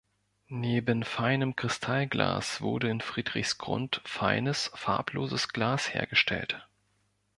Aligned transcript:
Neben 0.47 1.03
feinem 1.03 1.55
Kristallglas 1.55 2.59
wurde 2.59 2.89
in 2.89 3.01
Friedrichsgrund 3.01 4.01
feines 4.03 4.71
farbloses 4.73 5.49
Glas 5.49 5.93
hergestellt. 5.93 6.67